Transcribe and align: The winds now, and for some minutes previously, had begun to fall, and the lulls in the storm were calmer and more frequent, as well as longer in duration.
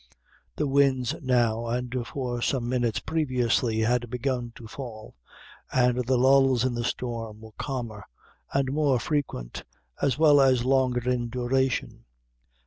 The 0.55 0.65
winds 0.65 1.13
now, 1.21 1.67
and 1.67 1.95
for 2.07 2.41
some 2.41 2.67
minutes 2.67 2.97
previously, 2.99 3.81
had 3.81 4.09
begun 4.09 4.51
to 4.55 4.65
fall, 4.65 5.13
and 5.71 6.03
the 6.07 6.17
lulls 6.17 6.65
in 6.65 6.73
the 6.73 6.83
storm 6.83 7.41
were 7.41 7.51
calmer 7.59 8.05
and 8.51 8.71
more 8.73 8.99
frequent, 8.99 9.63
as 10.01 10.17
well 10.17 10.41
as 10.41 10.65
longer 10.65 11.07
in 11.07 11.29
duration. 11.29 12.05